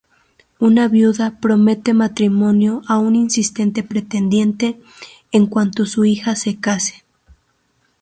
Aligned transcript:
Una 0.57 0.87
viuda 0.87 1.37
promete 1.39 1.93
matrimonio 1.93 2.81
a 2.87 2.97
un 2.97 3.15
insistente 3.15 3.83
pretendiente 3.83 4.81
en 5.31 5.45
cuanto 5.45 5.85
su 5.85 6.05
hija 6.05 6.35
se 6.35 6.59
case. 6.59 7.03